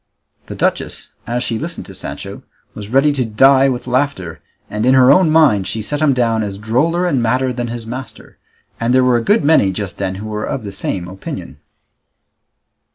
The 0.47 0.55
duchess, 0.55 1.13
as 1.27 1.43
she 1.43 1.59
listened 1.59 1.85
to 1.85 1.93
Sancho, 1.93 2.41
was 2.73 2.89
ready 2.89 3.11
to 3.11 3.23
die 3.23 3.69
with 3.69 3.85
laughter, 3.85 4.41
and 4.67 4.83
in 4.83 4.95
her 4.95 5.11
own 5.11 5.29
mind 5.29 5.67
she 5.67 5.83
set 5.83 6.01
him 6.01 6.11
down 6.15 6.41
as 6.41 6.57
droller 6.57 7.05
and 7.05 7.21
madder 7.21 7.53
than 7.53 7.67
his 7.67 7.85
master; 7.85 8.39
and 8.79 8.95
there 8.95 9.03
were 9.03 9.17
a 9.17 9.21
good 9.21 9.43
many 9.43 9.71
just 9.71 9.99
then 9.99 10.15
who 10.15 10.25
were 10.25 10.45
of 10.45 10.63
the 10.63 10.71
same 10.71 11.07
opinion. 11.07 11.59